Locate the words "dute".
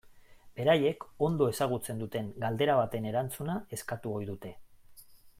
4.31-4.55